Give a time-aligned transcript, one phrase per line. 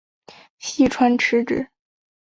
[0.57, 1.69] 细川持之。